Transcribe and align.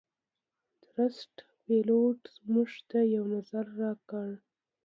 ټرسټ 0.81 1.35
پیلوټ- 1.63 2.21
موږ 2.53 2.71
ته 2.89 2.99
یو 3.15 3.23
نظر 3.35 3.65
راکړئ 3.81 4.33